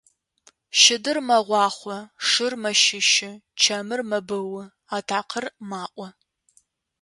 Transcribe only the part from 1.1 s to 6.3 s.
мэгъуахъо, шыр мэщыщы, чэмыр мэбыу, атакъэр маӀо.